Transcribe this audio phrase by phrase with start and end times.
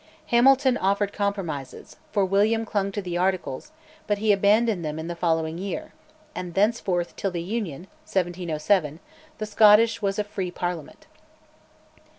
[0.29, 3.71] Hamilton offered compromises, for William clung to "the Articles";
[4.07, 5.93] but he abandoned them in the following year,
[6.33, 8.99] and thenceforth till the Union (1707)
[9.37, 11.05] the Scottish was "a Free Parliament."